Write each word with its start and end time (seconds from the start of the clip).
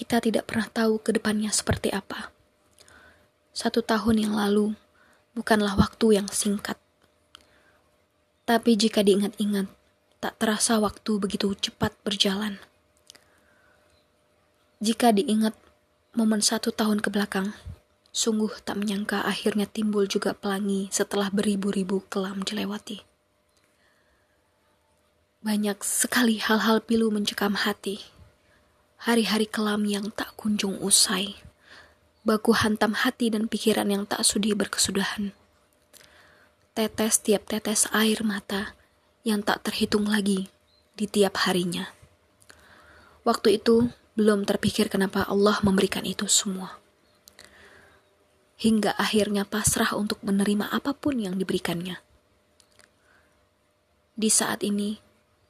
kita 0.00 0.16
tidak 0.24 0.48
pernah 0.48 0.64
tahu 0.64 0.96
ke 0.96 1.12
depannya 1.12 1.52
seperti 1.52 1.92
apa. 1.92 2.32
Satu 3.52 3.84
tahun 3.84 4.24
yang 4.24 4.32
lalu 4.32 4.72
bukanlah 5.36 5.76
waktu 5.76 6.16
yang 6.16 6.24
singkat. 6.32 6.80
Tapi 8.48 8.80
jika 8.80 9.04
diingat-ingat, 9.04 9.68
tak 10.24 10.40
terasa 10.40 10.80
waktu 10.80 11.20
begitu 11.20 11.52
cepat 11.52 11.92
berjalan. 12.00 12.56
Jika 14.80 15.12
diingat 15.12 15.52
momen 16.16 16.40
satu 16.40 16.72
tahun 16.72 17.04
ke 17.04 17.12
belakang, 17.12 17.52
sungguh 18.08 18.56
tak 18.64 18.80
menyangka 18.80 19.20
akhirnya 19.20 19.68
timbul 19.68 20.08
juga 20.08 20.32
pelangi 20.32 20.88
setelah 20.88 21.28
beribu-ribu 21.28 22.08
kelam 22.08 22.40
dilewati. 22.40 23.04
Banyak 25.44 25.84
sekali 25.84 26.40
hal-hal 26.40 26.80
pilu 26.80 27.12
mencekam 27.12 27.52
hati. 27.52 28.19
Hari-hari 29.00 29.48
kelam 29.48 29.88
yang 29.88 30.12
tak 30.12 30.36
kunjung 30.36 30.76
usai. 30.76 31.32
Baku 32.20 32.52
hantam 32.52 32.92
hati 32.92 33.32
dan 33.32 33.48
pikiran 33.48 33.88
yang 33.88 34.04
tak 34.04 34.20
sudi 34.28 34.52
berkesudahan. 34.52 35.32
Tetes 36.76 37.16
tiap 37.24 37.48
tetes 37.48 37.88
air 37.96 38.20
mata 38.20 38.76
yang 39.24 39.40
tak 39.40 39.64
terhitung 39.64 40.04
lagi 40.04 40.52
di 40.92 41.08
tiap 41.08 41.48
harinya. 41.48 41.88
Waktu 43.24 43.56
itu 43.56 43.88
belum 44.20 44.44
terpikir 44.44 44.92
kenapa 44.92 45.24
Allah 45.24 45.56
memberikan 45.64 46.04
itu 46.04 46.28
semua. 46.28 46.76
Hingga 48.60 49.00
akhirnya 49.00 49.48
pasrah 49.48 49.96
untuk 49.96 50.20
menerima 50.20 50.68
apa 50.68 50.92
pun 50.92 51.16
yang 51.16 51.40
diberikannya. 51.40 51.96
Di 54.12 54.28
saat 54.28 54.60
ini, 54.60 55.00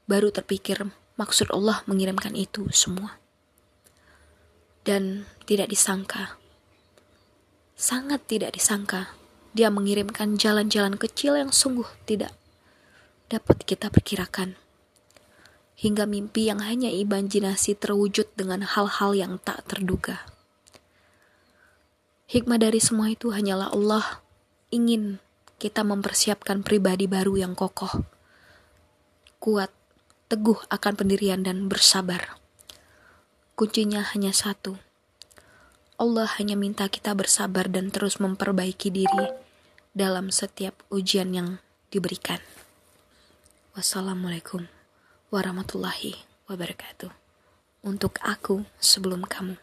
baru 0.07 0.31
terpikir 0.31 0.87
maksud 1.19 1.51
Allah 1.51 1.83
mengirimkan 1.91 2.39
itu 2.39 2.71
semua. 2.71 3.19
Dan 4.91 5.23
tidak 5.47 5.71
disangka, 5.71 6.35
sangat 7.79 8.27
tidak 8.27 8.59
disangka, 8.59 9.15
dia 9.55 9.71
mengirimkan 9.71 10.35
jalan-jalan 10.35 10.99
kecil 10.99 11.39
yang 11.39 11.55
sungguh 11.55 11.87
tidak 12.11 12.35
dapat 13.31 13.63
kita 13.63 13.87
perkirakan. 13.87 14.59
Hingga 15.79 16.11
mimpi 16.11 16.51
yang 16.51 16.59
hanya 16.67 16.91
imajinasi 16.91 17.79
terwujud 17.79 18.35
dengan 18.35 18.67
hal-hal 18.67 19.15
yang 19.15 19.39
tak 19.39 19.63
terduga. 19.71 20.27
Hikmah 22.27 22.59
dari 22.59 22.83
semua 22.83 23.15
itu 23.15 23.31
hanyalah 23.31 23.71
Allah 23.71 24.27
ingin 24.75 25.23
kita 25.63 25.87
mempersiapkan 25.87 26.67
pribadi 26.67 27.07
baru 27.07 27.39
yang 27.39 27.55
kokoh, 27.55 28.03
kuat, 29.39 29.71
teguh 30.27 30.59
akan 30.67 30.93
pendirian 30.99 31.47
dan 31.47 31.71
bersabar. 31.71 32.40
Kuncinya 33.61 34.01
hanya 34.17 34.33
satu. 34.33 34.81
Allah 36.01 36.25
hanya 36.41 36.57
minta 36.57 36.89
kita 36.89 37.13
bersabar 37.13 37.69
dan 37.69 37.93
terus 37.93 38.17
memperbaiki 38.17 38.89
diri 38.89 39.29
dalam 39.93 40.33
setiap 40.33 40.81
ujian 40.89 41.29
yang 41.37 41.61
diberikan. 41.93 42.41
Wassalamualaikum 43.77 44.65
warahmatullahi 45.29 46.17
wabarakatuh. 46.49 47.13
Untuk 47.85 48.17
aku 48.25 48.65
sebelum 48.81 49.29
kamu. 49.29 49.61